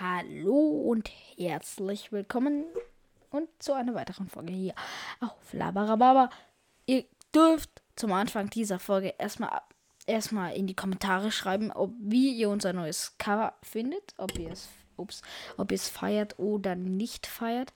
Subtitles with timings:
[0.00, 0.56] Hallo
[0.88, 2.64] und herzlich willkommen
[3.28, 4.74] und zu einer weiteren Folge hier
[5.20, 6.30] auf Labarababa.
[6.86, 9.60] Ihr dürft zum Anfang dieser Folge erstmal
[10.06, 14.70] erstmal in die Kommentare schreiben, ob wie ihr unser neues Cover findet, ob ihr es
[14.96, 15.20] ups,
[15.58, 17.74] ob ihr es feiert oder nicht feiert.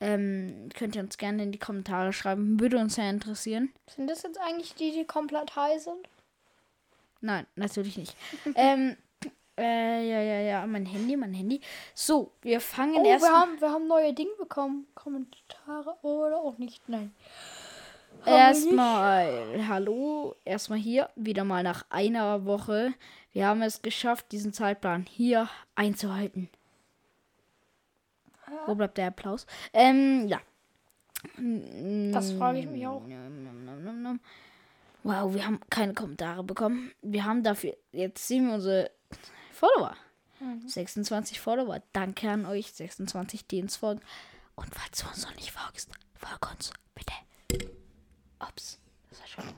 [0.00, 3.74] Ähm, könnt ihr uns gerne in die Kommentare schreiben, würde uns sehr interessieren.
[3.88, 6.08] Sind das jetzt eigentlich die, die komplett high sind?
[7.20, 8.14] Nein, natürlich nicht.
[8.54, 8.96] ähm,
[9.58, 11.60] äh, ja, ja, ja, mein Handy, mein Handy.
[11.94, 14.86] So, wir fangen Oh, erst wir haben, wir haben neue Dinge bekommen.
[14.94, 16.88] Kommentare oder auch nicht.
[16.88, 17.12] Nein.
[18.24, 22.92] Erstmal hallo, erstmal hier wieder mal nach einer Woche.
[23.32, 26.48] Wir haben es geschafft, diesen Zeitplan hier einzuhalten.
[28.66, 29.46] Wo bleibt der Applaus?
[29.72, 30.40] Ähm, ja.
[32.12, 33.02] Das frage ich mich auch.
[35.02, 36.92] Wow, wir haben keine Kommentare bekommen.
[37.02, 38.90] Wir haben dafür, jetzt sehen wir unsere
[39.58, 39.96] Follower.
[40.40, 40.68] Mhm.
[40.68, 41.82] 26 Follower.
[41.92, 44.00] Danke an euch, 26, die uns folgen.
[44.54, 47.12] Und falls du uns noch nicht folgst, folg uns, bitte.
[48.40, 48.78] Ups,
[49.10, 49.54] das war schon.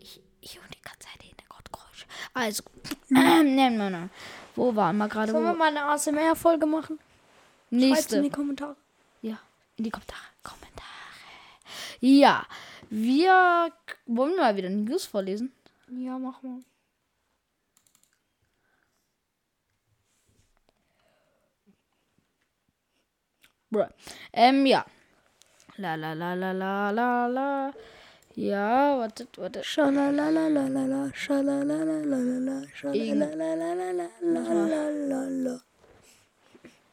[0.00, 2.06] Ich, ich und die ganze Zeit Hintergrundgeräusche.
[2.34, 2.62] Also,
[3.08, 4.08] nehmen wir noch.
[4.54, 5.32] Wo waren wir gerade?
[5.32, 6.98] Sollen wir mal eine ASMR-Folge machen?
[6.98, 8.22] Schreibt's in Nächste.
[8.22, 8.76] die Kommentare.
[9.20, 9.38] Ja,
[9.76, 10.20] in die Kommentare.
[10.42, 10.86] Kommentare.
[12.00, 12.46] Ja,
[12.88, 13.72] wir
[14.06, 15.52] wollen wir mal wieder News vorlesen.
[15.88, 16.60] Ja, mach mal.
[23.76, 23.88] Bruh.
[24.32, 24.86] Ähm, ja.
[25.76, 27.72] La la la la la la la.
[28.34, 29.66] Ja, wartet, wartet.
[29.66, 35.60] Schalalalalala, schalalalalala, schalalalalala.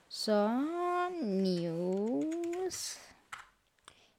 [0.09, 0.49] So,
[1.21, 2.97] News.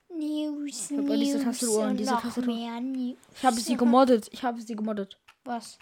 [0.08, 2.46] News, hab diese News Tastatur diese Tastatur.
[2.46, 3.18] mehr News.
[3.36, 4.28] Ich habe sie gemoddet.
[4.32, 5.18] Ich habe sie gemoddet.
[5.44, 5.78] Was?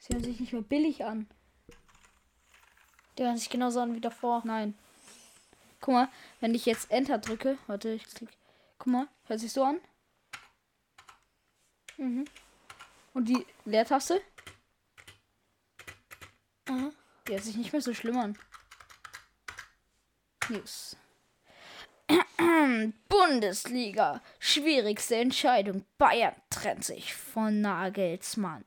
[0.00, 1.28] Sie hören sich nicht mehr billig an.
[3.18, 4.42] Die hören sich genauso an wie davor.
[4.44, 4.74] Nein.
[5.80, 6.08] Guck mal,
[6.40, 8.30] wenn ich jetzt Enter drücke, warte, ich klick.
[8.78, 9.80] Guck mal, hört sich so an.
[11.96, 12.24] Mhm.
[13.14, 14.22] Und die Leertaste,
[16.66, 16.92] Aha.
[17.26, 18.38] die hört sich nicht mehr so schlimm an.
[20.48, 20.96] News.
[23.08, 24.22] Bundesliga.
[24.38, 25.84] Schwierigste Entscheidung.
[25.98, 28.64] Bayern trennt sich von Nagelsmann.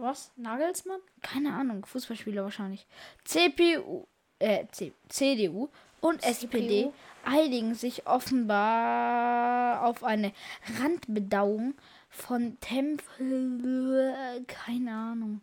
[0.00, 0.32] Was?
[0.36, 1.00] Nagelsmann?
[1.20, 2.86] Keine Ahnung, Fußballspieler wahrscheinlich.
[3.24, 4.06] CPU,
[4.38, 5.68] äh, C CDU
[6.00, 6.92] und SPD CPU.
[7.24, 10.32] einigen sich offenbar auf eine
[10.80, 11.74] Randbedauung
[12.08, 14.14] von Tempel.
[14.46, 15.42] Keine Ahnung.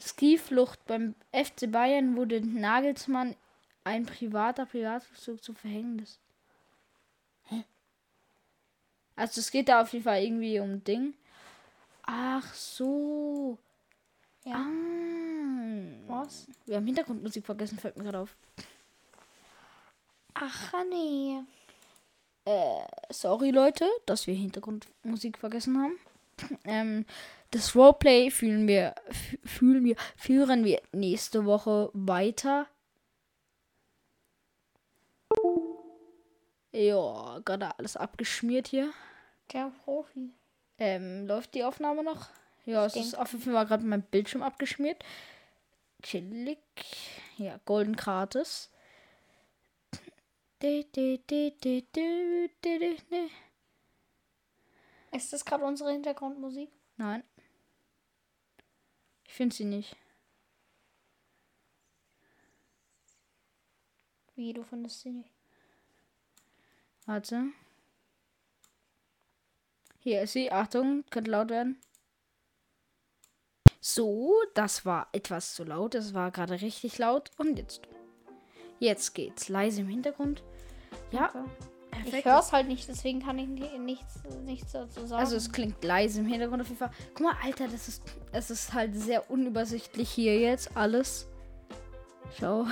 [0.00, 3.36] Skiflucht beim FC Bayern wurde Nagelsmann
[3.84, 6.18] ein privater Privatflug zu Verhängnis.
[7.48, 7.64] Hä?
[9.14, 11.14] Also es geht da auf jeden Fall irgendwie um Ding.
[12.02, 13.58] Ach so.
[14.44, 14.56] Ja.
[14.56, 16.08] Ah.
[16.08, 16.46] Was?
[16.66, 18.36] Wir haben Hintergrundmusik vergessen, fällt mir gerade auf.
[20.34, 21.40] Ach, nee.
[22.44, 25.98] Äh, sorry Leute, dass wir Hintergrundmusik vergessen haben.
[26.64, 27.04] Ähm,
[27.52, 32.66] das Roleplay fühlen wir, fü- fühlen wir, führen wir nächste Woche weiter.
[36.72, 38.92] Ja, gerade alles abgeschmiert hier.
[39.52, 40.30] Der Profi.
[40.84, 42.28] Ähm, läuft die Aufnahme noch?
[42.66, 43.22] Ja, es Ich ist denke.
[43.22, 45.04] auf jeden Fall gerade mein Bildschirm abgeschmiert.
[46.02, 46.58] Chillig.
[47.38, 48.68] Ja, Golden Gratis.
[55.12, 56.68] Ist das gerade unsere Hintergrundmusik?
[56.96, 57.22] Nein.
[59.24, 59.96] Ich finde sie nicht.
[64.34, 65.30] Wie, du findest sie nicht?
[67.06, 67.52] Warte.
[70.02, 70.50] Hier ist sie.
[70.50, 71.80] Achtung, könnte laut werden.
[73.80, 75.94] So, das war etwas zu laut.
[75.94, 77.30] Das war gerade richtig laut.
[77.38, 77.82] Und jetzt.
[78.78, 79.48] Jetzt geht's.
[79.48, 80.42] Leise im Hintergrund.
[81.10, 81.32] Ja,
[81.94, 82.20] Okay.
[82.20, 85.20] Ich höre es halt nicht, deswegen kann ich ni- nichts, nichts dazu sagen.
[85.20, 86.90] Also es klingt leise im Hintergrund auf jeden Fall.
[87.14, 88.02] Guck mal, Alter, das ist,
[88.32, 91.28] es ist halt sehr unübersichtlich hier jetzt alles.
[92.40, 92.64] Schau.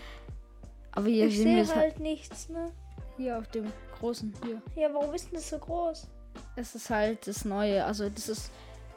[0.92, 2.72] Aber hier ich sehen wir sehe es halt halt nichts, ne?
[3.18, 4.62] hier auf dem großen hier.
[4.76, 6.08] Ja, warum ist denn das so groß?
[6.58, 8.50] Es ist halt das neue, also das ist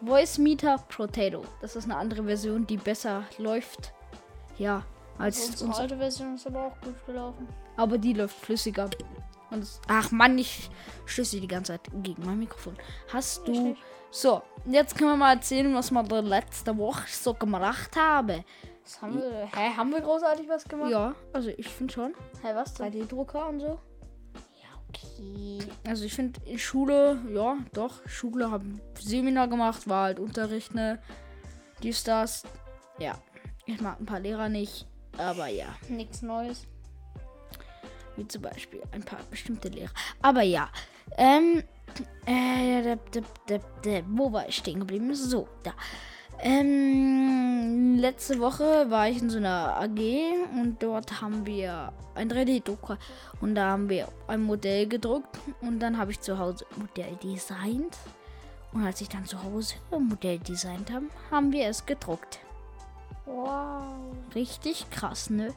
[0.04, 1.44] Voice Meter Potato.
[1.62, 3.94] Das ist eine andere Version, die besser läuft.
[4.58, 4.84] Ja,
[5.20, 5.82] als Unsere unsere.
[5.84, 7.48] alte Version ist aber auch gut gelaufen.
[7.78, 8.90] Aber die läuft flüssiger.
[9.52, 10.72] Und es, ach Mann, ich
[11.06, 12.76] stöße die ganze Zeit gegen mein Mikrofon.
[13.14, 13.52] Hast du.
[13.52, 13.78] Richtig.
[14.10, 18.44] So, jetzt können wir mal erzählen, was wir letzte Woche so gemacht haben.
[18.84, 20.90] Was haben wir, hä, haben wir großartig was gemacht?
[20.90, 22.14] Ja, also ich finde schon.
[22.42, 22.92] Hä, was denn?
[22.92, 23.80] 3D-Drucker und so.
[24.92, 25.60] Okay.
[25.88, 31.00] Also ich finde in Schule, ja, doch, Schule haben Seminar gemacht, war halt Unterricht, ne?
[31.82, 32.44] Die Stars.
[33.00, 33.18] Ja.
[33.66, 34.88] Ich mag ein paar Lehrer nicht.
[35.18, 35.76] Aber ja.
[35.88, 36.68] Nichts Neues.
[38.16, 39.92] Wie zum Beispiel ein paar bestimmte Lehrer.
[40.22, 40.70] Aber ja.
[41.18, 41.64] Ähm.
[42.26, 42.96] Äh,
[44.08, 45.14] wo war ich stehen geblieben?
[45.14, 45.74] So, da.
[46.44, 50.00] Ähm, letzte Woche war ich in so einer AG
[50.56, 52.98] und dort haben wir ein 3D-Drucker
[53.42, 57.96] und da haben wir ein Modell gedruckt und dann habe ich zu Hause Modell designt
[58.74, 62.40] und als ich dann zu Hause ein Modell designt habe, haben wir es gedruckt.
[63.28, 63.84] Wow.
[64.34, 65.54] Richtig krass, ne?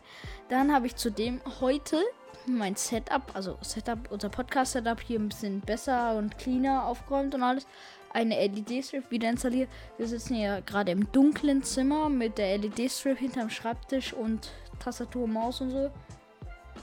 [0.50, 2.02] Dann habe ich zudem heute
[2.46, 7.66] mein Setup, also Setup, unser Podcast-Setup hier ein bisschen besser und cleaner aufgeräumt und alles.
[8.14, 9.68] Eine LED-Strip wieder installiert.
[9.98, 15.60] Wir sitzen hier gerade im dunklen Zimmer mit der LED-Strip hinterm Schreibtisch und Tastatur, Maus
[15.60, 15.90] und so.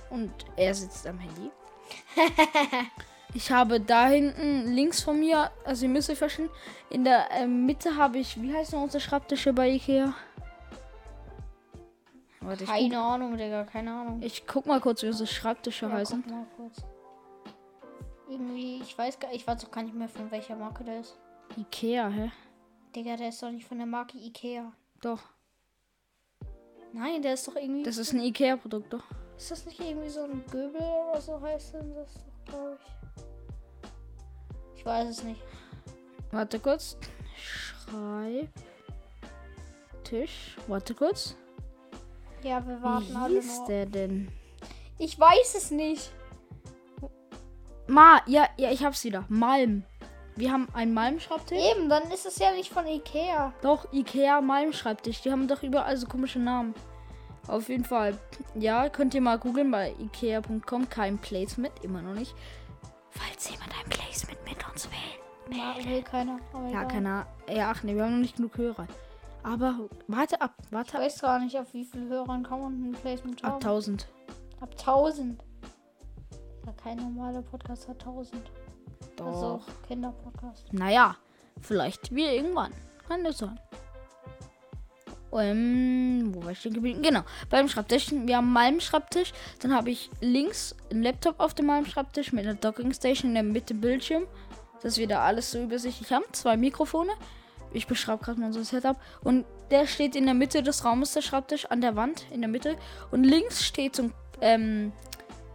[0.10, 1.50] Und er sitzt am Handy.
[3.34, 6.50] ich habe da hinten links von mir, also ihr müsst euch verstehen,
[6.90, 10.14] in der äh, Mitte habe ich, wie heißt denn unsere Schreibtische bei Ikea?
[12.42, 14.22] Warte, ich guck- Keine Ahnung, Digga, keine Ahnung.
[14.22, 16.24] ich guck mal kurz, wie unsere Schreibtische Ja, heißen.
[18.30, 21.18] Irgendwie, ich weiß gar ich weiß auch gar nicht mehr von welcher Marke der ist.
[21.58, 22.32] Ikea, hä?
[22.96, 24.72] Digga, der ist doch nicht von der Marke Ikea.
[25.02, 25.22] Doch.
[26.94, 27.84] Nein, der ist doch irgendwie.
[27.84, 29.04] Das ist ein Ikea-Produkt, doch.
[29.38, 32.14] ist das nicht irgendwie so ein Göbel oder so heißt denn das
[32.46, 34.80] glaube ich.
[34.80, 35.42] Ich weiß es nicht.
[36.32, 36.98] Warte kurz.
[37.38, 38.50] Schreib.
[40.04, 40.58] Tisch.
[40.68, 41.36] Warte kurz.
[42.44, 43.68] Ja, wir warten Wie alle hieß noch.
[43.68, 44.32] der denn?
[44.98, 46.12] Ich weiß es nicht.
[47.88, 49.26] Ma, ja, ja, ich hab's wieder.
[49.30, 49.84] Malm.
[50.36, 51.58] Wir haben einen Malm-Schreibtisch.
[51.58, 53.54] Eben, dann ist es ja nicht von Ikea.
[53.62, 55.22] Doch, Ikea Malm-Schreibtisch.
[55.22, 56.74] Die haben doch überall so komische Namen.
[57.48, 58.18] Auf jeden Fall.
[58.56, 60.90] Ja, könnt ihr mal googeln bei ikea.com.
[60.90, 62.34] Kein Placement, immer noch nicht.
[63.10, 65.58] Falls jemand ein Placement mit uns will.
[65.58, 66.40] Na, will keiner.
[66.54, 66.88] Ja, egal.
[66.88, 67.26] keine Ahnung.
[67.50, 68.88] Ja, ach nee, wir haben noch nicht genug Hörer.
[69.44, 71.02] Aber warte ab, Ich warte ab.
[71.04, 73.62] weiß gar nicht, auf wie viele Hörern kann man ein Placement Ab haben.
[73.64, 74.08] 1000.
[74.62, 75.44] Ab 1000.
[76.66, 78.40] Ja, kein normaler Podcast hat 1000.
[79.16, 79.26] Doch.
[79.26, 80.74] Also Kinderpodcast.
[80.74, 81.16] Naja,
[81.62, 82.72] vielleicht wir irgendwann.
[83.08, 83.60] Kann das sein.
[85.34, 87.02] Ähm, wo war ich stehen geblieben?
[87.02, 88.12] Genau, beim Schreibtisch.
[88.12, 89.34] Wir haben meinen Schreibtisch.
[89.60, 93.44] Dann habe ich links einen Laptop auf dem meinem Schreibtisch mit einer Dockingstation in der
[93.44, 94.28] Mitte Bildschirm.
[94.82, 96.26] Dass wir da alles so übersichtlich haben.
[96.32, 97.12] Zwei Mikrofone.
[97.72, 98.98] Ich beschreibe gerade mal unser Setup.
[99.24, 102.50] Und der steht in der Mitte des Raumes, der Schreibtisch, an der Wand, in der
[102.50, 102.76] Mitte.
[103.12, 104.92] Und links steht so ein ähm,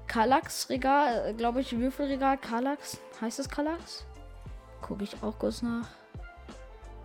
[0.06, 2.38] Kallax-Regal, glaube ich, Würfelregal.
[2.38, 2.98] Kallax.
[3.20, 4.04] Heißt das Kallax?
[4.82, 5.88] Gucke ich auch kurz nach.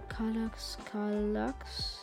[0.10, 2.00] Kallax, Kallax.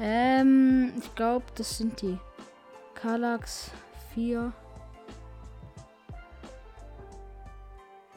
[0.00, 2.18] Ähm, ich glaube, das sind die.
[2.94, 3.70] Kallax
[4.14, 4.52] 4,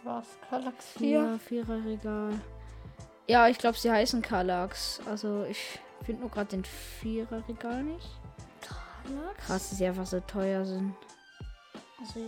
[0.06, 0.26] Was?
[0.50, 1.40] Kallax 4?
[1.40, 2.40] 4, 4er Regal.
[3.28, 5.02] Ja, ich glaube, sie heißen Kallax.
[5.08, 8.08] Also, ich finde nur gerade den 4er Regal nicht.
[9.06, 9.46] Kallax?
[9.46, 10.94] Krass, dass sie einfach so teuer sind.
[12.00, 12.20] Also,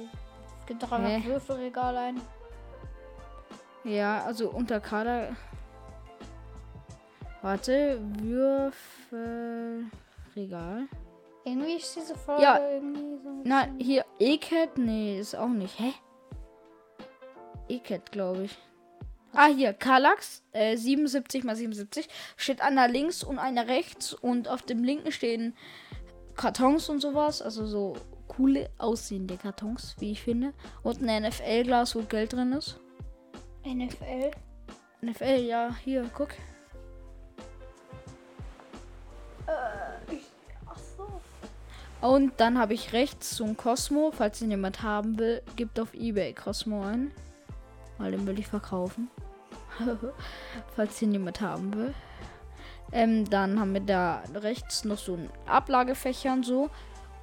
[0.59, 1.23] es gibt doch einfach Hä?
[1.25, 2.21] Würfelregal ein.
[3.83, 5.35] Ja, also unter Kader.
[7.41, 9.87] Warte, Würfelregal.
[11.45, 12.59] Irgendwie ist diese Folge Ja.
[12.69, 13.29] irgendwie so.
[13.29, 14.77] ein Nein, hier, E-Cat?
[14.77, 15.79] Nee, ist auch nicht.
[15.79, 15.93] Hä?
[17.69, 18.57] E-Cat, glaube ich.
[19.33, 22.09] Ah, hier, Kallax, äh, 77 mal 77.
[22.37, 24.13] Steht einer links und einer rechts.
[24.13, 25.55] Und auf dem linken stehen
[26.37, 27.41] Kartons und sowas.
[27.41, 30.53] Also so coole aussehende Kartons, wie ich finde.
[30.83, 32.79] Und ein NFL-Glas, wo Geld drin ist.
[33.65, 34.31] NFL.
[35.01, 36.29] NFL, ja, hier, guck.
[40.65, 41.21] Ach so.
[42.01, 44.11] Und dann habe ich rechts so ein Cosmo.
[44.11, 47.11] Falls ihn jemand haben will, gibt auf Ebay Cosmo ein.
[47.97, 49.09] Weil den will ich verkaufen.
[50.75, 51.93] Falls ihn jemand haben will.
[52.91, 56.69] Ähm, dann haben wir da rechts noch so ein Ablagefächer und so.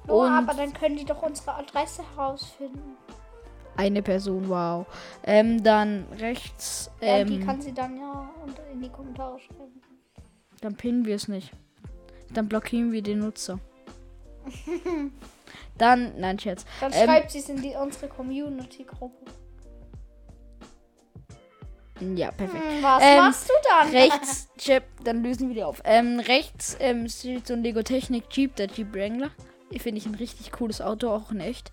[0.07, 2.95] Oh, und aber dann können die doch unsere Adresse herausfinden.
[3.77, 4.85] eine Person, wow.
[5.23, 6.89] Ähm, dann rechts.
[7.01, 9.81] Ja, und die Ähm, kann sie dann ja unter- in die Kommentare schreiben.
[10.61, 11.51] dann pinnen wir es nicht.
[12.33, 13.59] Dann blockieren wir den Nutzer.
[15.77, 16.65] dann, nein, Scherz.
[16.79, 19.31] Dann Ähm, schreibt sie es in die, unsere Community-Gruppe.
[22.01, 22.63] Ja, perfekt.
[22.63, 23.89] Hm, was Ähm, machst du dann?
[23.89, 25.81] rechts, Chip, dann lösen wir die auf.
[25.85, 29.29] Ähm, rechts ähm, steht so ein Lego Technik Jeep, der Jeep Wrangler.
[29.69, 31.71] Ich finde ich ein richtig cooles Auto, auch in echt.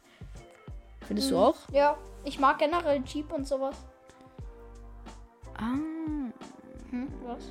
[1.07, 1.43] Findest du Hm.
[1.43, 1.57] auch?
[1.73, 3.75] Ja, ich mag generell Jeep und sowas.
[5.57, 5.75] Ah,
[6.91, 7.51] Hm, was?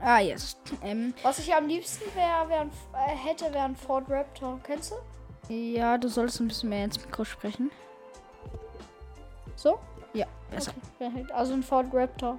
[0.00, 0.56] ah yes.
[0.82, 4.60] Ähm, Was ich am liebsten wär, wär ein, äh, hätte, wäre ein Ford Raptor.
[4.62, 4.92] Kennst
[5.48, 5.52] du?
[5.52, 7.70] ja, du solltest ein bisschen mehr ins Mikro sprechen.
[9.56, 9.78] So?
[10.14, 10.72] Ja, besser.
[10.76, 11.32] Okay, perfekt.
[11.32, 12.38] Also ein Ford Raptor.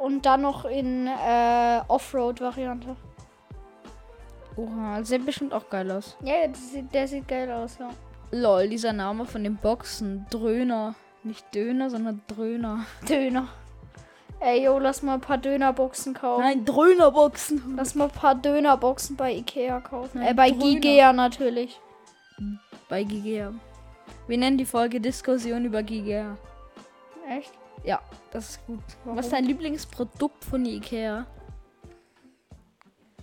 [0.00, 2.96] und dann noch in äh, Offroad-Variante.
[4.56, 6.16] Oha, sieht bestimmt auch geil aus.
[6.22, 7.90] Ja, der sieht, der sieht geil aus, ja.
[8.32, 10.26] Lol, dieser Name von den Boxen.
[10.30, 10.94] Dröhner.
[11.22, 12.84] Nicht Döner, sondern Dröhner.
[13.08, 13.48] Döner.
[14.40, 16.42] Ey, yo, lass mal ein paar Dönerboxen kaufen.
[16.42, 17.74] Nein, Drönerboxen.
[17.76, 20.18] Lass mal ein paar Dönerboxen bei Ikea kaufen.
[20.20, 20.64] Nein, äh, bei Döner.
[20.64, 21.80] Gigea natürlich.
[22.88, 23.52] Bei Gigea.
[24.28, 26.36] Wir nennen die Folge Diskussion über Gigea.
[27.28, 27.52] Echt?
[27.84, 28.80] Ja, das ist gut.
[29.04, 29.18] Warum?
[29.18, 31.26] Was ist dein Lieblingsprodukt von Ikea?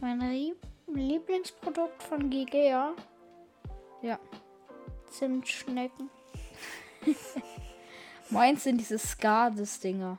[0.02, 0.54] Mein Rie-
[0.94, 2.94] Lieblingsprodukt von Gigea
[4.02, 4.20] Ja.
[5.10, 6.10] Zimtschnecken.
[8.30, 10.18] Meins sind diese Skades-Dinger.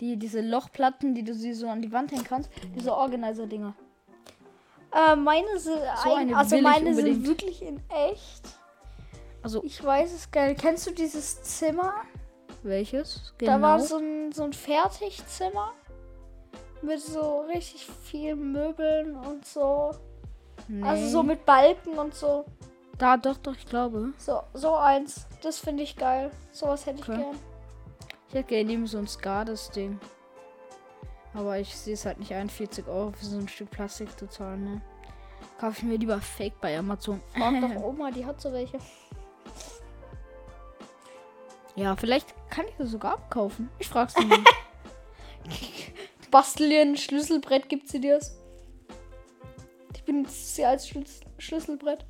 [0.00, 2.50] Die, diese Lochplatten, die du sie so an die Wand hängen kannst.
[2.74, 3.74] Diese Organizer-Dinger.
[4.92, 8.48] Äh, meine sind, So ein, also meine sind wirklich in echt.
[9.42, 10.56] Also, Ich weiß es geil.
[10.58, 11.92] Kennst du dieses Zimmer?
[12.64, 13.34] Welches?
[13.38, 15.72] Da war so ein, so ein Fertigzimmer
[16.82, 19.92] mit so richtig vielen Möbeln und so.
[20.68, 20.82] Nee.
[20.86, 22.44] Also so mit Balken und so.
[22.98, 24.12] Da, doch, doch, ich glaube.
[24.18, 25.26] So, so eins.
[25.42, 26.30] Das finde ich geil.
[26.52, 27.18] Sowas hätte ich Okay.
[27.18, 27.36] gern.
[28.28, 29.98] Ich hätte gerne eben so ein Skades-Ding.
[31.34, 34.28] Aber ich sehe es halt nicht ein, 40 Euro für so ein Stück Plastik zu
[34.28, 34.80] zahlen, ne?
[35.58, 37.20] Kaufe ich mir lieber Fake bei Amazon.
[37.36, 38.78] Frag doch Oma, die hat so welche.
[41.76, 43.68] Ja, vielleicht kann ich das sogar abkaufen.
[43.80, 44.38] Ich frag's sie mal.
[46.30, 48.36] Bastel dir ein Schlüsselbrett, gibt sie dir's?
[49.94, 52.06] Ich benutze sie als Schlüs Schlüsselbrett.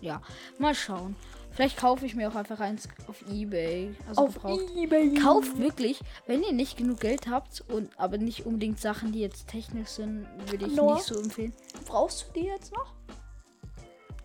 [0.00, 0.20] ja,
[0.58, 1.14] mal schauen.
[1.52, 3.94] Vielleicht kaufe ich mir auch einfach eins auf Ebay.
[4.08, 4.64] Also Auf gebraucht.
[4.76, 5.14] Ebay.
[5.14, 9.48] Kauft wirklich, wenn ihr nicht genug Geld habt und aber nicht unbedingt Sachen, die jetzt
[9.48, 10.96] technisch sind, würde ich Noah?
[10.96, 11.54] nicht so empfehlen.
[11.86, 12.92] Brauchst du die jetzt noch?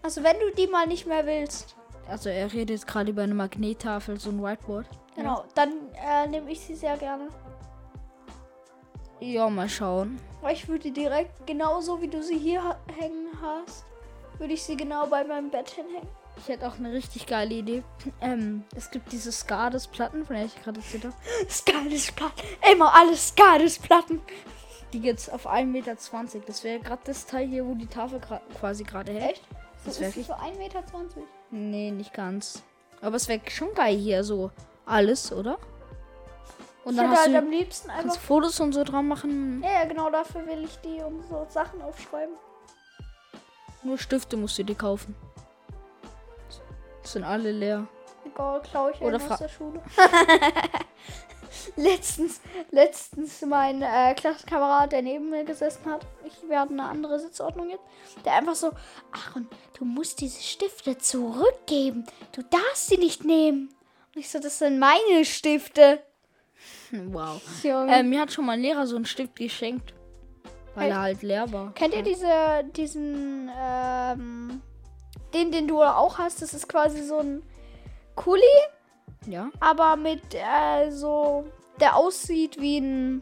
[0.02, 1.76] Also wenn du die mal nicht mehr willst,
[2.08, 4.86] Also er redet gerade über eine Magnettafel, so ein Whiteboard.
[5.16, 7.30] genau, dann äh, nehme ich sie sehr gerne.
[9.20, 10.20] Ja, mal schauen.
[10.52, 13.86] Ich würde direkt, genauso wie du sie hier ha hängen hast,
[14.40, 16.08] würde ich sie genau bei meinem Bett hinhängen.
[16.38, 17.84] Ich hätte auch eine richtig geile Idee.
[18.22, 21.16] Ähm, es gibt diese Skades-Platten, von der ich gerade erzählt habe.
[21.50, 22.42] Skades-Platten.
[22.72, 24.22] Immer alles Skades-Platten.
[24.94, 25.96] Die gibt's auf 1,20 Meter.
[26.48, 29.34] Das wäre gerade das Teil hier, wo die Tafel gra quasi gerade hält.
[29.34, 29.44] Echt?
[29.86, 30.84] Das Das ist für 1,20 Meter.
[31.52, 32.64] Nee, nicht ganz.
[33.02, 34.52] Aber es wäre schon geil hier so
[34.86, 35.58] alles, oder?
[36.84, 38.18] Und Ich dann hast halt du am liebsten einfach.
[38.20, 39.62] Fotos und so dran machen.
[39.64, 42.36] Ja, genau dafür will ich die und so Sachen aufschreiben.
[43.84, 45.16] Nur Stifte musst du dir kaufen.
[47.04, 47.88] Sind alle leer.
[48.26, 49.82] Egal, klaue ich aus der Schule.
[51.76, 52.42] letztens,
[52.72, 57.84] letztens mein äh, Klassenkamerad, der neben mir gesessen hat, ich werde eine andere Sitzordnung jetzt,
[58.26, 58.72] der einfach so,
[59.12, 62.06] Aaron, du musst diese Stifte zurückgeben.
[62.34, 63.70] Du darfst sie nicht nehmen.
[64.14, 66.02] Und ich so, das sind meine Stifte.
[66.90, 67.42] Hm, Wow.
[67.64, 69.94] Äh, mir hat schon mal ein Lehrer so einen Stift geschenkt.
[70.76, 70.92] Weil Echt?
[70.96, 71.74] er halt leer war.
[71.74, 74.62] Kennt ihr diese, diesen, ähm,
[75.34, 76.42] den, den du auch hast?
[76.42, 77.44] Das ist quasi so ein
[78.16, 78.42] Kuli,
[79.28, 79.50] Ja?
[79.60, 81.46] aber mit äh, so,
[81.80, 83.22] der aussieht wie ein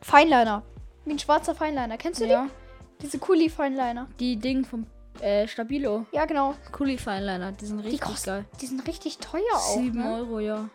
[0.00, 0.62] Feinliner.
[1.04, 1.96] Wie ein schwarzer Feinliner.
[1.98, 2.44] Kennst du Ja.
[2.44, 3.02] die?
[3.02, 4.08] Diese Kuli-Feinliner.
[4.18, 4.86] Die Ding vom
[5.20, 6.06] äh, Stabilo.
[6.12, 6.54] Ja, genau.
[6.72, 7.52] Coolie Feinliner.
[7.52, 8.44] Die sind Die, richtig kosten, geil.
[8.60, 9.76] die sind richtig teuer auch.
[9.76, 10.14] 7 Ne?
[10.14, 10.68] Euro, ja.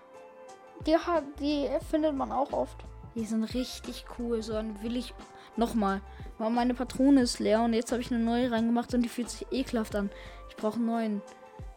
[0.86, 0.95] Die,
[1.39, 2.77] die findet man auch oft.
[3.15, 4.41] Die sind richtig cool.
[4.43, 5.13] So dann will ich
[5.57, 6.01] nochmal.
[6.38, 9.29] Weil meine Patrone ist leer und jetzt habe ich eine neue reingemacht und die fühlt
[9.29, 10.09] sich ekelhaft an.
[10.50, 11.21] Ich brauche einen neuen.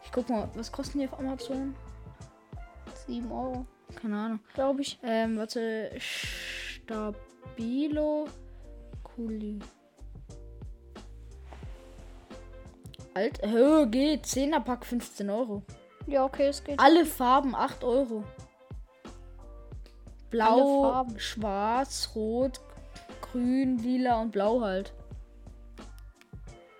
[0.05, 1.75] Ich guck mal, was kosten die auf Amazon?
[3.07, 4.39] 7 Euro, Keine Ahnung.
[4.53, 4.97] glaube ich.
[5.03, 5.91] Ähm, warte.
[6.77, 8.27] Stabilo
[9.03, 9.59] Kuli.
[13.13, 14.25] Alt, Höhe geht.
[14.25, 15.61] 10er Pack 15 Euro.
[16.07, 16.79] Ja, okay, es geht.
[16.79, 18.23] Alle Farben 8 Euro.
[20.31, 22.59] Blau, schwarz, rot,
[23.21, 24.91] grün, lila und blau halt.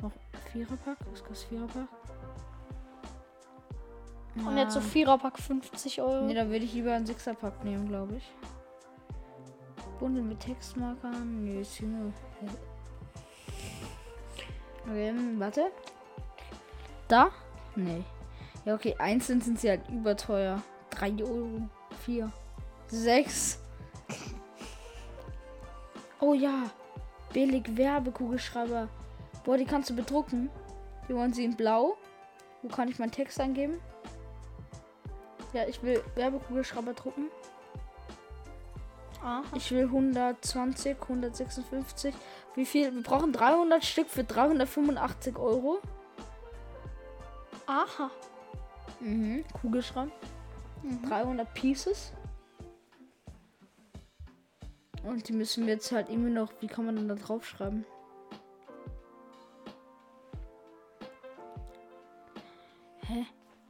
[0.02, 0.12] Noch
[0.52, 0.98] Viererpack?
[1.12, 1.88] Was kostet Viererpack?
[4.36, 6.26] Und jetzt so Viererpack 50 Euro.
[6.26, 8.32] Nee, da würde ich lieber einen Sechserpack nehmen, glaube ich.
[10.00, 11.46] Bunde mit Textmarkern.
[11.46, 12.12] Nö, ist Junge.
[14.86, 15.72] Okay, ähm, warte.
[17.08, 17.30] Da?
[17.76, 18.04] Nee.
[18.66, 20.62] Ja, okay, einzeln sind sie halt überteuer.
[20.90, 21.62] 3 Euro.
[22.06, 22.32] 4.
[22.88, 23.60] 6.
[26.20, 26.70] Oh ja.
[27.34, 28.88] Billig Werbekugelschreiber.
[29.44, 30.50] Boah, die kannst du bedrucken.
[31.08, 31.98] Wir wollen sie in blau.
[32.62, 33.80] Wo kann ich meinen Text eingeben?
[35.54, 37.28] Ja, ich will Werbekugelschreiber drucken.
[39.24, 39.44] Aha.
[39.56, 42.14] Ich will 120, 156.
[42.56, 42.94] Wie viel?
[42.94, 45.80] Wir brauchen 300 Stück für 385 Euro.
[47.68, 48.12] Aha.
[49.00, 49.46] Mhm.
[49.54, 50.12] Kugelschreiber.
[51.08, 52.12] 300 Pieces.
[55.04, 56.52] Und die müssen wir jetzt halt immer noch.
[56.60, 57.86] Wie kann man denn da draufschreiben?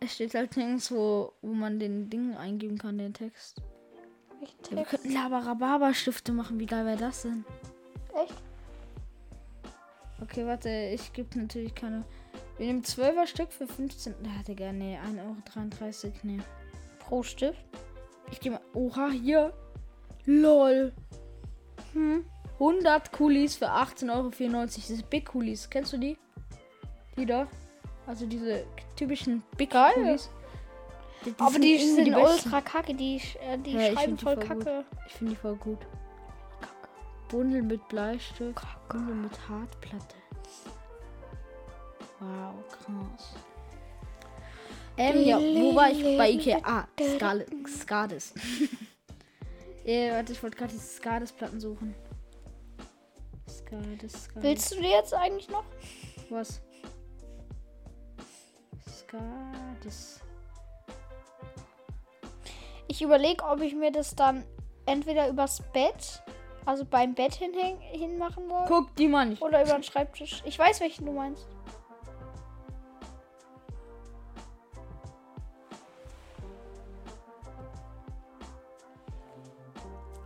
[0.03, 3.61] Es steht halt nirgendwo, wo man den Ding eingeben kann, den Text.
[4.41, 4.89] Ja, wir Text?
[4.89, 6.59] könnten Labarababa-Stifte machen.
[6.59, 7.45] Wie geil wäre das denn?
[8.13, 8.35] Echt?
[10.21, 12.03] Okay, warte, ich gebe natürlich keine.
[12.57, 14.15] Wir nehmen 12er Stück für 15.
[14.21, 16.13] Da hatte gar nee, 1,33 Euro.
[16.23, 16.39] Nee.
[16.99, 17.63] Pro Stift?
[18.29, 18.61] Ich gehe mal.
[18.73, 19.53] Oha, hier.
[20.25, 20.91] LOL.
[21.93, 22.25] Hm.
[22.53, 24.65] 100 Kulis für 18,94 Euro.
[24.65, 25.69] Diese Big Kulis.
[25.69, 26.17] Kennst du die?
[27.17, 27.47] Die da?
[28.05, 29.93] Also diese typischen Big Geil.
[29.93, 30.29] Kulis.
[31.25, 32.15] Die, Aber die sind besten.
[32.15, 32.93] ultra kacke.
[32.93, 34.65] Die, äh, die Ja, schreiben die voll voll gut.
[34.65, 34.85] kacke.
[35.07, 35.79] Ich finde die voll gut.
[37.29, 38.59] Bundel mit Bleistift.
[38.89, 40.15] Bundel mit Hartplatte.
[42.19, 43.33] Wow, krass.
[44.97, 46.03] Ähm, ja, wo war ich?
[46.17, 46.59] Bei Ikea.
[46.61, 46.85] Ah,
[47.67, 48.33] Skades.
[49.85, 51.95] äh, warte, ich wollte gerade die Skades-Platten suchen.
[53.49, 54.43] Skades, Skades.
[54.43, 55.63] Willst du die jetzt eigentlich noch?
[56.29, 56.61] Was?
[59.17, 60.21] Skades.
[62.87, 64.43] Ich überlege, ob ich mir das dann
[64.85, 66.23] entweder übers Bett,
[66.65, 69.41] also beim Bett hinhäng- hinmachen soll, Guck, die meine ich.
[69.41, 70.41] oder über den Schreibtisch.
[70.45, 71.47] Ich weiß, welchen du meinst.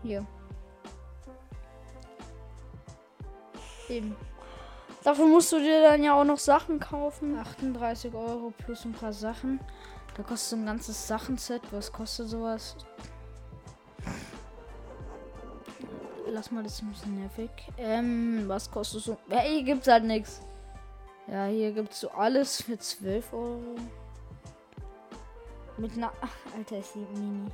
[0.03, 0.25] Hier.
[3.89, 4.15] Eben.
[5.07, 7.39] Dafür musst du dir dann ja auch noch Sachen kaufen.
[7.39, 9.61] 38 Euro plus ein paar Sachen.
[10.17, 11.61] Da kostet ein ganzes Sachenset.
[11.71, 12.75] Was kostet sowas?
[16.29, 17.49] Lass mal das ein bisschen nervig.
[17.77, 19.17] Ähm, was kostet so?
[19.29, 20.41] Ja, hier gibt's halt nichts.
[21.27, 23.75] Ja, hier gibt's so alles für 12 Euro.
[25.77, 26.11] Mit einer.
[26.19, 27.49] Ach, Alter, ist die Mini.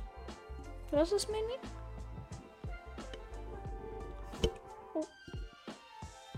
[0.90, 1.54] Was ist Mini?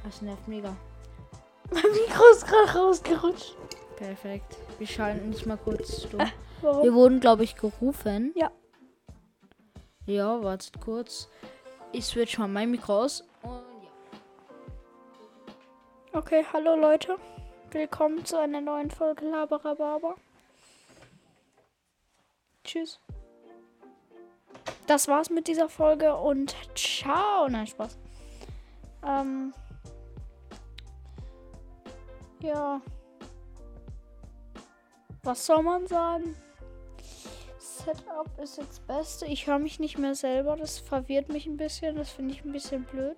[0.04, 0.76] Das nervt mega.
[1.73, 3.57] Mein Mikro ist gerade rausgerutscht.
[3.96, 4.57] Perfekt.
[4.79, 6.20] Wir schalten nicht mal kurz stumm.
[6.62, 6.85] Warum?
[6.85, 8.33] Wir wurden, glaube ich, gerufen.
[8.35, 8.50] Ja.
[10.07, 11.29] Ja, wartet kurz.
[11.92, 13.24] Ich switch mal mein Mikro aus.
[13.42, 13.90] Und ja.
[16.12, 17.16] Okay, hallo Leute.
[17.72, 20.14] Willkommen zu einer neuen Folge Laberababa.
[22.64, 23.00] Tschüss.
[24.87, 27.48] Das war's mit dieser Folge und ciao.
[27.48, 27.98] Nein, Spaß.
[29.05, 29.52] Ähm.
[32.46, 32.80] Ja.
[35.24, 36.37] Was soll man sagen?
[37.59, 39.26] Setup ist jetzt das Beste.
[39.26, 40.56] Ich höre mich nicht mehr selber.
[40.56, 41.96] Das verwirrt mich ein bisschen.
[41.96, 43.16] Das finde ich ein bisschen blöd.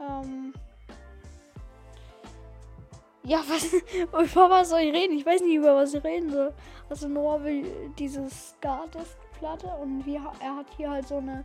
[0.00, 0.52] Ähm.
[3.22, 3.72] Ja, was,
[4.32, 5.16] über was soll ich reden?
[5.16, 6.52] Ich weiß nicht, über was ich reden soll.
[6.88, 11.44] Also Noah will diese Skatist-Platte und wir, er hat hier halt so eine,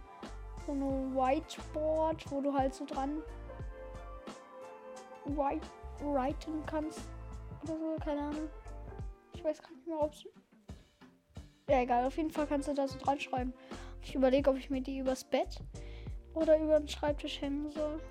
[0.65, 3.21] so eine Whiteboard, wo du halt so dran
[5.25, 7.01] writen kannst.
[7.63, 8.49] Oder so, keine Ahnung.
[9.34, 10.25] Ich weiß gar nicht mehr, ob es...
[11.69, 12.05] Ja, egal.
[12.05, 13.53] Auf jeden Fall kannst du da so dran schreiben.
[14.01, 15.60] Ich überlege, ob ich mir die übers Bett
[16.34, 18.01] oder über den Schreibtisch hängen soll.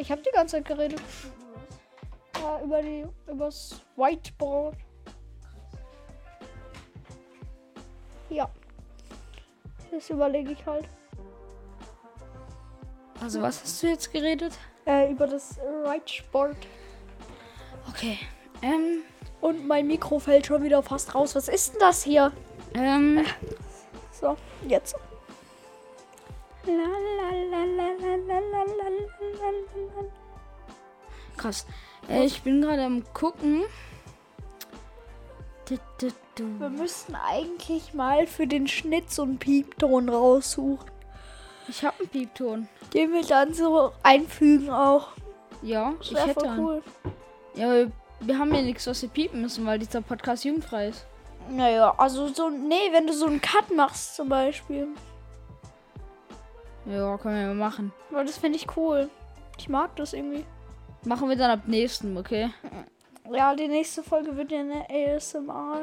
[0.00, 1.02] Ich habe die ganze Zeit geredet.
[2.40, 4.76] Ja, über die, übers Whiteboard.
[8.30, 8.48] Ja.
[9.90, 10.88] Das überlege ich halt.
[13.20, 14.52] Also was hast du jetzt geredet?
[14.86, 16.56] Äh, über das Reitsport.
[17.88, 18.18] Okay.
[18.62, 19.02] Ähm.
[19.40, 21.36] Und mein Mikro fällt schon wieder fast raus.
[21.36, 22.32] Was ist denn das hier?
[22.74, 23.24] Ähm.
[24.10, 24.96] So, jetzt.
[31.36, 31.66] Krass.
[32.08, 33.62] Äh, ich bin gerade am gucken.
[36.36, 40.97] Wir müssten eigentlich mal für den Schnitt so einen Piepton raussuchen.
[41.68, 42.68] Ich habe einen Piepton.
[42.94, 45.08] Den wir dann so einfügen auch.
[45.62, 46.64] Ja, Das ich hätte voll einen.
[46.64, 46.82] cool.
[47.54, 51.06] Ja, aber wir haben ja nichts, was wir piepen müssen, weil dieser Podcast jugendfrei ist.
[51.50, 54.88] Naja, also so, nee, wenn du so einen Cut machst zum Beispiel.
[56.86, 57.92] Ja, können wir machen.
[58.10, 59.08] Weil das finde ich cool.
[59.58, 60.44] Ich mag das irgendwie.
[61.04, 62.50] Machen wir dann ab nächsten, okay?
[63.30, 65.82] Ja, die nächste Folge wird ja eine ASMR.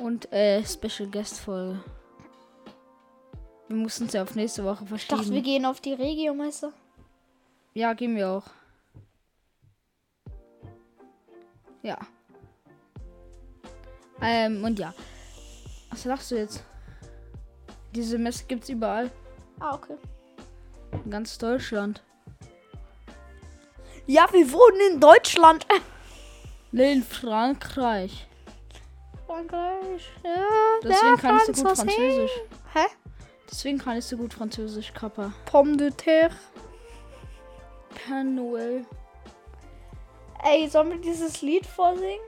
[0.00, 1.80] Und äh, Special Guest Folge.
[3.68, 5.42] Wir mussten es ja auf nächste Woche Ich dachte, wir verschieben.
[5.42, 6.72] gehen auf die Regiomesse.
[7.74, 8.44] Ja, gehen wir auch.
[11.82, 11.98] Ja.
[14.20, 14.94] Ähm, und ja.
[15.90, 16.62] Was lachst du jetzt?
[17.94, 19.10] Diese Messe gibt's überall.
[19.60, 19.96] Ah, okay.
[21.04, 22.02] In ganz Deutschland.
[24.06, 25.66] Ja, wir wohnen in Deutschland.
[26.72, 28.26] Nee, in Frankreich.
[29.26, 30.08] Frankreich.
[30.22, 30.46] Ja,
[30.82, 31.76] Deswegen kann ich so gut.
[31.76, 32.30] Französisch.
[32.74, 32.84] Hä?
[33.50, 35.32] Deswegen kann ich so gut Französisch, Kappa.
[35.44, 36.34] Pomme de terre.
[37.94, 38.84] Père Noël.
[40.44, 42.20] Ey, sollen wir dieses Lied vorsingen?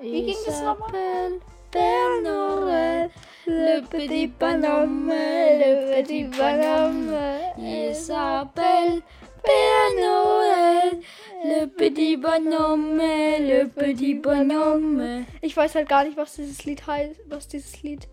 [0.00, 1.40] Wie ging das nochmal?
[1.70, 3.10] Père Noël,
[3.46, 7.12] le petit bonhomme, le petit bonhomme.
[7.58, 9.02] Il s'appelle
[9.42, 11.00] Père Noël,
[11.44, 15.26] le petit bonhomme, le petit bonhomme.
[15.42, 18.06] Ich weiß halt gar nicht, was dieses Lied heißt, was dieses Lied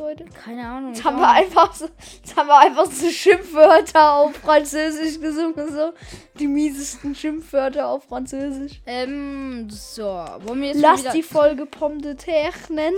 [0.00, 0.34] bedeutet.
[0.34, 0.92] Keine Ahnung.
[0.92, 5.92] Jetzt haben wir einfach so, jetzt haben wir einfach so Schimpfwörter auf Französisch gesungen, so
[6.38, 8.80] die miesesten Schimpfwörter auf Französisch.
[8.86, 10.04] Ähm, so.
[10.04, 11.12] Wollen wir jetzt Lass wieder...
[11.12, 12.96] die Folge Pomme de terre nennen.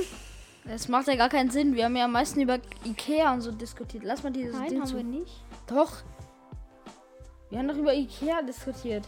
[0.64, 1.74] Das macht ja gar keinen Sinn.
[1.74, 4.04] Wir haben ja am meisten über Ikea und so diskutiert.
[4.04, 5.02] Lass mal dieses Ding zu.
[5.02, 5.42] nicht.
[5.66, 5.90] Doch.
[7.50, 9.04] Wir haben doch über Ikea diskutiert.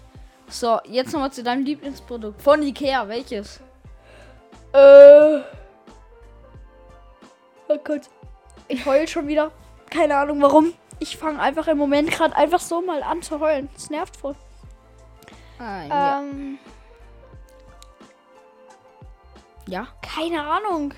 [0.48, 2.42] So, jetzt nochmal zu deinem Lieblingsprodukt.
[2.42, 3.60] Von Ikea, welches?
[4.72, 5.43] Äh.
[7.74, 8.02] Oh Gott.
[8.68, 9.50] Ich heul schon wieder.
[9.90, 10.72] Keine Ahnung warum.
[11.00, 13.68] Ich fange einfach im Moment gerade einfach so mal an zu heulen.
[13.74, 14.36] Das nervt voll.
[15.58, 16.20] Ah, ja.
[16.20, 16.58] Ähm,
[19.66, 19.88] ja.
[20.02, 20.94] keine Ahnung.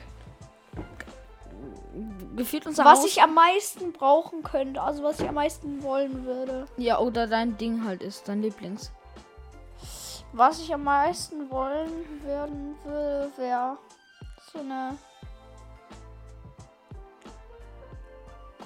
[2.37, 4.83] Gefühlt unser Was ich am meisten brauchen könnte.
[4.83, 6.67] Also was ich am meisten wollen würde.
[6.77, 8.93] Ja, oder dein Ding halt ist, dein Lieblings.
[10.33, 11.91] Was ich am meisten wollen
[12.23, 13.79] würden würde, wäre
[14.53, 14.99] so eine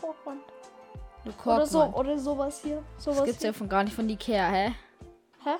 [0.00, 0.42] Korkwand.
[1.24, 2.82] Eine Oder so, oder sowas hier.
[2.96, 3.50] Das Sowas gibt's hier.
[3.50, 4.74] ja von gar nicht von Ikea, hä?
[5.44, 5.54] Hä?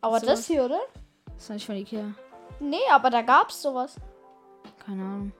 [0.00, 0.38] Aber Sowas.
[0.38, 0.80] das hier, oder?
[1.26, 2.14] Das ist nicht von Ikea.
[2.60, 3.96] Nee, aber da gab's sowas.
[4.84, 5.32] Keine Ahnung.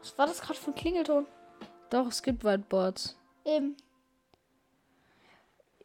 [0.00, 1.26] Was war das gerade für ein Klingelton?
[1.90, 3.16] Doch, es gibt Whiteboards.
[3.44, 3.76] Eben.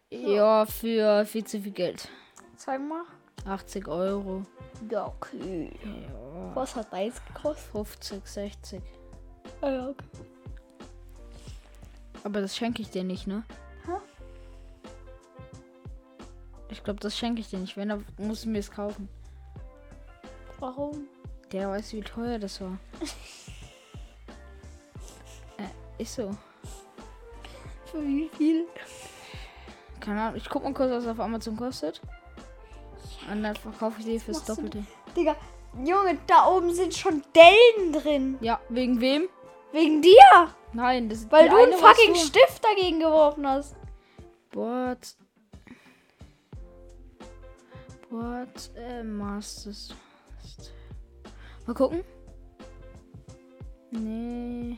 [0.10, 2.10] Ja, für viel zu viel Geld.
[2.56, 3.04] Zeig mal.
[3.46, 4.44] 80 Euro.
[4.90, 5.72] Ja, okay.
[5.84, 6.56] Ja.
[6.56, 7.72] Was hat eins gekostet?
[7.72, 8.82] 50, 60.
[9.62, 10.06] Ah, ja, okay.
[12.24, 13.44] Aber das schenke ich dir nicht, ne?
[13.86, 13.92] Hä?
[16.70, 17.78] Ich glaube, das schenke ich dir nicht.
[17.78, 19.10] Wenn, dann musst du mir es kaufen.
[20.60, 21.08] Warum?
[21.52, 22.78] Der weiß, wie teuer das war.
[25.58, 26.36] äh, ist so.
[27.86, 28.66] Für wie viel?
[30.00, 30.36] Keine Ahnung.
[30.36, 32.02] Ich guck mal kurz, was es auf Amazon kostet.
[33.32, 34.86] Und dann verkaufe ich dir fürs Doppelte.
[35.16, 35.36] Digga,
[35.78, 38.38] Junge, da oben sind schon Dellen drin.
[38.42, 39.28] Ja, wegen wem?
[39.72, 40.14] Wegen dir.
[40.74, 43.76] Nein, das ist Weil du einen fucking du- Stift dagegen geworfen hast.
[44.52, 45.16] Board.
[48.10, 49.94] Board äh, Masters.
[51.68, 52.04] Mal gucken.
[53.92, 54.78] Nee.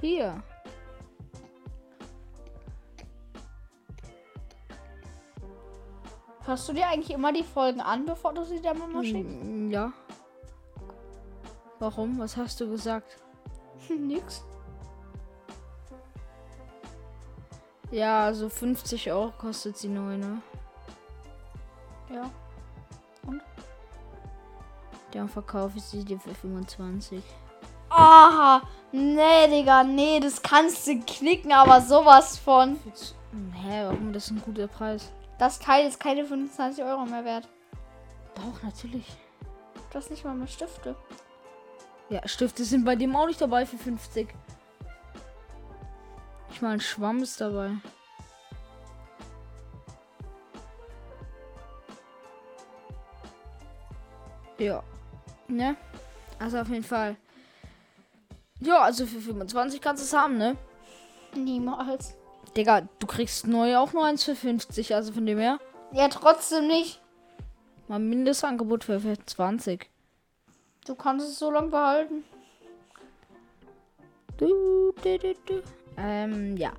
[0.00, 0.42] Hier.
[6.46, 9.42] Hörst du dir eigentlich immer die Folgen an, bevor du sie der Mama schickst?
[9.44, 9.92] Mm, Ja.
[11.78, 12.18] Warum?
[12.18, 13.18] Was hast du gesagt?
[13.90, 14.44] Nix.
[17.90, 20.40] Ja, so 50 Euro kostet sie neu, ne?
[22.12, 22.30] Ja.
[25.12, 27.22] Dann verkaufe ich sie dir für 25.
[27.90, 28.62] Aha.
[28.92, 32.78] Nee, Digga, nee, das kannst du knicken, aber sowas von.
[33.52, 34.12] Hä, warum?
[34.12, 35.10] Das ist ein guter Preis.
[35.38, 37.48] Das Teil ist keine 25 Euro mehr wert.
[38.34, 39.06] Doch, natürlich.
[39.90, 40.96] Du hast nicht mal mehr Stifte.
[42.08, 44.28] Ja, Stifte sind bei dem auch nicht dabei für 50.
[46.50, 47.72] Ich meine, Schwamm ist dabei.
[54.58, 54.82] Ja.
[55.48, 55.76] Ne?
[56.38, 57.16] Also auf jeden Fall.
[58.60, 60.56] Ja, also für 25 kannst du es haben, ne?
[61.34, 62.16] Niemals.
[62.56, 65.58] Digga, du kriegst neu auch nur eins für 50, also von dem her.
[65.92, 67.00] Ja, trotzdem nicht.
[67.88, 69.90] Mal Mindestangebot für, für 20.
[70.86, 72.24] Du kannst es so lange behalten.
[74.38, 75.62] Du, du, du, du.
[75.96, 76.72] Ähm, ja.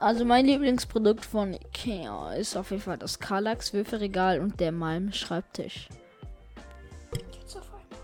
[0.00, 5.12] Also mein Lieblingsprodukt von Ikea ist auf jeden Fall das Kallax Würfelregal und der Malm
[5.12, 5.88] Schreibtisch.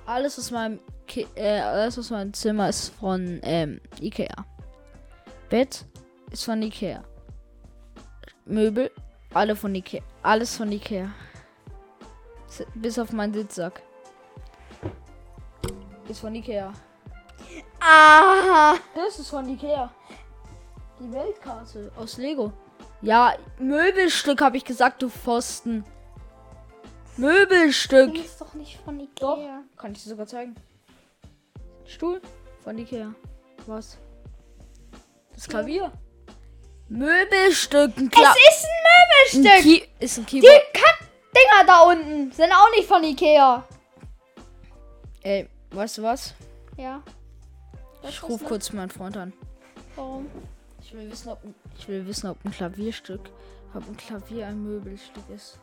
[0.05, 4.47] Alles aus meinem Ki äh, alles aus meinem Zimmer ist von ähm, Ikea.
[5.49, 5.85] Bett
[6.31, 7.03] ist von Ikea.
[8.45, 8.91] Möbel
[9.35, 10.03] alle von Ikea.
[10.23, 11.11] Alles von Ikea.
[12.75, 13.83] Bis auf meinen Sitzsack.
[16.09, 16.73] Ist von Ikea.
[17.81, 18.75] Ah!
[18.95, 19.93] Das ist von Ikea.
[20.99, 22.53] Die Weltkarte aus Lego.
[23.03, 25.85] Ja, Möbelstück habe ich gesagt, du Pfosten.
[27.17, 28.15] Möbelstück.
[28.15, 29.13] Die ist doch nicht von Ikea.
[29.21, 29.39] Doch.
[29.77, 30.55] Kann ich dir sogar zeigen.
[31.85, 32.21] Stuhl
[32.65, 33.15] von Ikea.
[33.67, 33.99] Was?
[35.35, 35.93] Das Klavier.
[36.89, 37.97] Möbelstück.
[37.97, 39.63] Ein Es ist ein ein Möbelstück.
[39.63, 40.63] Key ist ein Die Keyboard.
[40.75, 43.65] Kack-Dinger da unten sind auch nicht von Ikea.
[45.23, 46.35] Ey, weißt du was?
[46.77, 47.03] Ja.
[48.03, 48.49] Was Ich rufe das?
[48.49, 49.33] kurz meinen Freund an.
[49.97, 50.31] Warum?
[50.83, 51.41] Ich will wissen, ob,
[51.79, 53.29] ich will wissen, ob ein Klavierstück,
[53.75, 55.59] ob ein Klavier ein Möbelstück ist.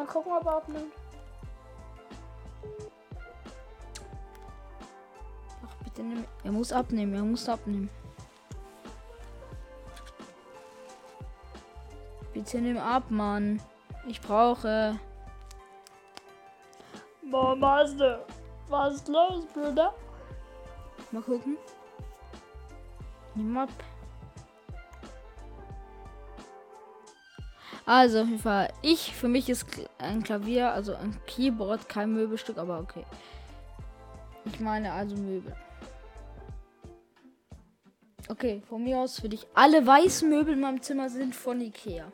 [0.00, 0.94] Mal gucken, ob er abnimmt.
[5.62, 6.24] Ach, bitte nimm.
[6.42, 7.90] Er muss abnehmen, er muss abnehmen.
[12.32, 13.60] Bitte nimm ab, Mann.
[14.06, 14.98] Ich brauche.
[17.30, 19.92] Was ist los, Bruder?
[21.10, 21.58] Mal gucken.
[23.34, 23.68] Nimm ab.
[27.92, 28.72] Also, auf jeden Fall.
[28.82, 29.66] Ich, für mich ist
[29.98, 33.04] ein Klavier, also ein Keyboard, kein Möbelstück, aber okay.
[34.44, 35.56] Ich meine also Möbel.
[38.28, 39.44] Okay, von mir aus für dich.
[39.54, 42.12] Alle weißen Möbel in meinem Zimmer sind von Ikea.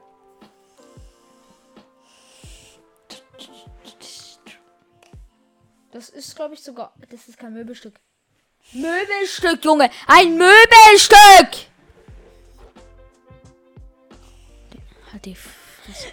[5.93, 6.95] Das ist, glaube ich, sogar.
[7.11, 8.01] Das ist kein Möbelstück.
[8.73, 9.91] Möbelstück, Junge!
[10.07, 11.67] Ein Möbelstück!
[15.13, 15.37] Halt die
[15.87, 16.09] Fresse.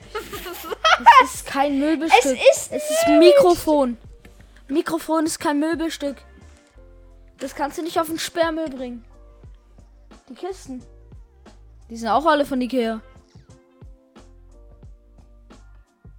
[1.21, 2.37] Das ist kein Möbelstück.
[2.51, 3.97] Es ist Es ist Mikrofon.
[4.67, 6.17] Mikrofon ist kein Möbelstück.
[7.39, 9.03] Das kannst du nicht auf den Sperrmüll bringen.
[10.29, 10.83] Die Kisten.
[11.89, 13.01] Die sind auch alle von Ikea.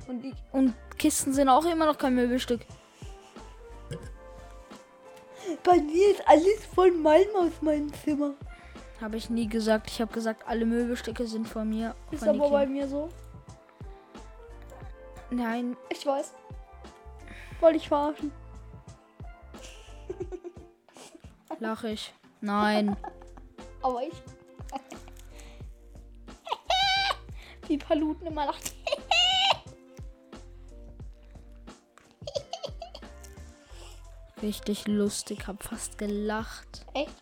[0.06, 2.60] Und, die, und Kisten sind auch immer noch kein Möbelstück.
[5.62, 8.34] Bei mir ist alles von Malm aus meinem Zimmer.
[9.00, 9.90] Habe ich nie gesagt.
[9.90, 11.94] Ich habe gesagt, alle Möbelstücke sind von mir.
[12.10, 12.50] Ist von aber Ikea.
[12.50, 13.08] bei mir so.
[15.30, 16.32] Nein, Ich weiß.
[17.60, 18.32] Wollte ich verarschen.
[21.58, 22.12] lache ich.
[22.40, 22.96] Nein.
[23.82, 24.22] Aber ich.
[27.68, 28.74] Wie Paluten immer lacht.
[34.42, 35.46] Richtig lustig.
[35.46, 36.84] Hab fast gelacht.
[36.92, 37.14] Echt?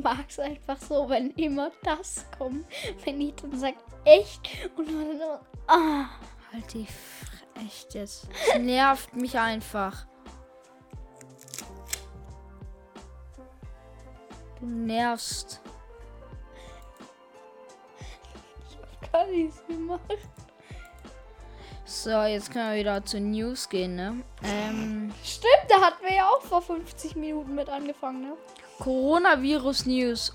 [0.00, 2.64] Ich mag es einfach so, wenn immer das kommt.
[3.04, 4.48] Wenn die dann sagt, echt?
[4.74, 6.06] Und man dann immer, ah.
[6.50, 6.86] Halt die
[7.66, 8.26] Echt jetzt.
[8.48, 10.06] Es nervt mich einfach.
[14.58, 15.60] Du nervst.
[19.12, 20.00] Kann ich's gemacht.
[21.84, 24.22] So, jetzt können wir wieder zu News gehen, ne?
[24.44, 28.36] Ähm, Stimmt, da hatten wir ja auch vor 50 Minuten mit angefangen, ne?
[28.80, 30.32] Coronavirus News.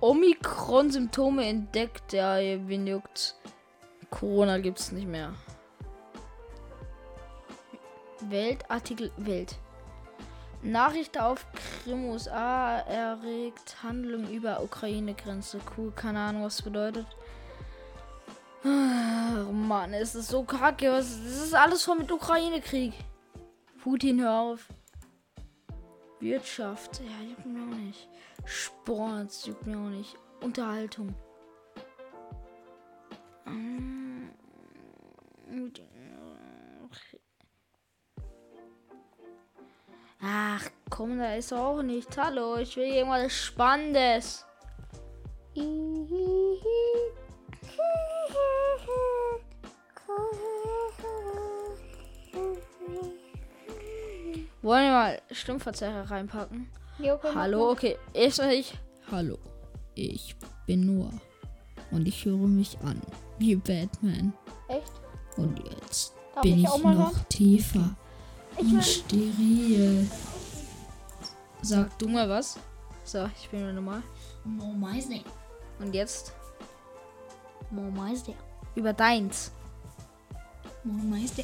[0.00, 2.12] Omikron-Symptome entdeckt.
[2.12, 3.34] Ja, wen juckt's?
[4.10, 5.32] Corona gibt's nicht mehr.
[8.28, 9.56] Weltartikel Welt.
[10.62, 15.58] Nachricht auf Krim USA erregt Handlung über Ukraine-Grenze.
[15.76, 17.06] Cool, keine Ahnung, was bedeutet.
[18.64, 20.92] Ah, Mann, es ist so kacke.
[20.92, 22.92] Was, das ist alles voll mit Ukraine-Krieg.
[23.82, 24.68] Putin, hör auf.
[26.22, 28.08] Wirtschaft, ja, juckt mir auch nicht.
[28.44, 30.16] Sport, juckt mir auch nicht.
[30.40, 31.14] Unterhaltung.
[40.20, 42.16] Ach, komm, da ist auch nicht.
[42.16, 44.46] Hallo, ich will irgendwas Spannendes.
[54.62, 56.68] Wollen wir mal Stimmverzerrer reinpacken?
[56.98, 57.98] Mach Hallo, okay.
[58.14, 58.72] Erst mal ich.
[59.10, 59.36] Hallo,
[59.96, 61.12] ich bin Noah
[61.90, 63.00] und ich höre mich an
[63.38, 64.32] wie Batman.
[64.68, 64.92] Echt?
[65.36, 67.28] Und jetzt Darf bin ich ich auch mal noch ran?
[67.28, 67.96] tiefer
[68.56, 70.08] Ich und steril.
[71.62, 72.58] Sag du mal was.
[73.04, 74.02] So, ich bin wieder normal.
[74.44, 75.20] No Meister.
[75.80, 76.32] Und jetzt
[77.72, 78.34] Meister.
[78.76, 79.50] über deins.
[80.84, 81.42] No Meister.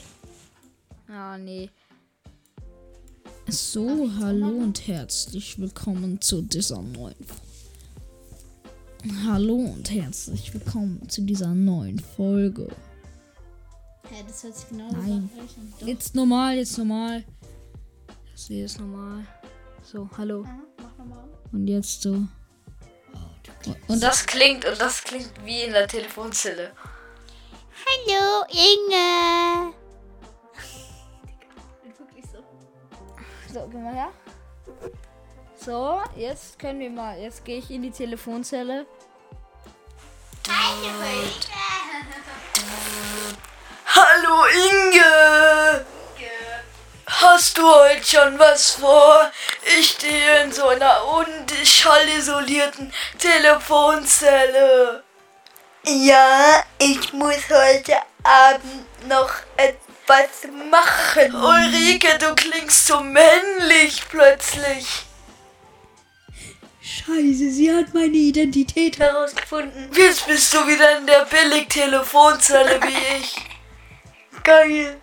[1.09, 1.68] Ah, nee.
[3.50, 7.40] So, hallo und herzlich willkommen zu dieser neuen Folge.
[9.24, 12.68] Hallo und herzlich willkommen zu dieser neuen Folge.
[14.11, 15.30] Hä, das hört sich genau Nein.
[15.34, 15.88] so an.
[15.88, 17.24] Jetzt normal, jetzt normal.
[18.32, 19.26] Das hier ist normal.
[19.82, 20.44] So, hallo.
[20.76, 21.30] Mach nochmal an.
[21.52, 22.22] Und jetzt so.
[23.88, 26.72] Und das klingt, und das klingt wie in der Telefonzelle.
[27.87, 29.72] Hallo, Inge.
[33.52, 34.12] So, geh mal her.
[35.56, 37.18] So, jetzt können wir mal.
[37.18, 38.87] Jetzt gehe ich in die Telefonzelle.
[43.87, 45.87] Hallo Inge!
[47.06, 49.30] Hast du heute schon was vor?
[49.78, 55.02] Ich stehe in so einer unschallisolierten Telefonzelle.
[55.84, 59.88] Ja, ich muss heute Abend noch etwas
[60.70, 61.34] machen.
[61.34, 65.04] Ulrike, du klingst so männlich plötzlich.
[66.80, 69.90] Scheiße, sie hat meine Identität Herausgefunden.
[69.94, 73.36] Jetzt bist du wieder in der Billig-Telefonzelle wie ich.
[74.42, 74.96] Geil.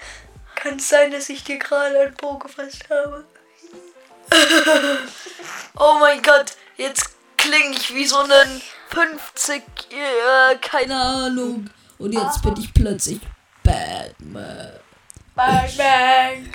[0.55, 3.25] Kann es sein, dass ich dir gerade ein Po gefasst habe?
[5.77, 11.69] oh mein Gott, jetzt klinge ich wie so ein 50, äh, Keine Ahnung.
[11.99, 13.19] Und jetzt bin ich plötzlich
[13.63, 14.85] Batman.
[15.36, 16.50] Batman.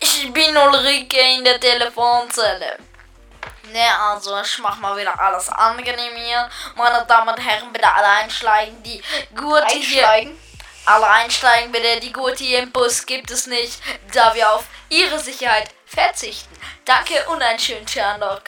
[0.00, 2.78] Ich bin Ulrike in der Telefonzelle.
[3.72, 6.48] Ne, also ich mach mal wieder alles angenehm hier.
[6.74, 8.82] Meine Damen und Herren, bitte alle einsteigen.
[8.82, 9.00] Die
[9.36, 10.34] Gurte hier.
[10.86, 12.00] Alle einsteigen bitte.
[12.00, 13.80] Die Gurte hier im Bus gibt es nicht,
[14.12, 16.54] da wir auf Ihre Sicherheit verzichten.
[16.84, 18.42] Danke und einen schönen Tscherndock.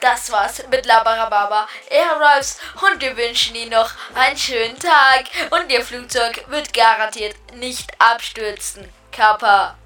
[0.00, 5.24] Das war's mit Labarababa Airrives und wir wünschen Ihnen noch einen schönen Tag.
[5.50, 8.92] Und Ihr Flugzeug wird garantiert nicht abstürzen.
[9.12, 9.76] Kappa.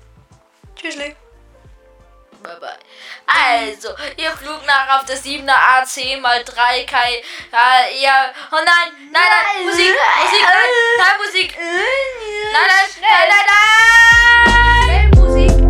[0.76, 1.16] Tschüssli.
[2.42, 2.78] Bye bye.
[3.26, 7.22] Also, ihr flog nach auf der 7er A10 mal 3 Kai.
[7.52, 8.30] Äh, ja.
[8.52, 9.90] Oh nein, nein, nein, Musik,
[10.22, 11.58] Musik, nein, nein, Musik.
[11.58, 15.10] Nein, nein, nein, nein,
[15.50, 15.67] nein.